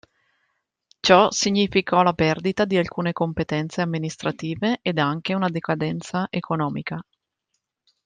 Ciò 0.99 1.29
significò 1.29 2.01
la 2.01 2.13
perdita 2.13 2.65
di 2.65 2.75
alcune 2.75 3.13
competenze 3.13 3.81
amministrative 3.81 4.79
ed 4.81 4.97
anche 4.97 5.35
una 5.35 5.47
decadenza 5.49 6.25
economica. 6.31 6.99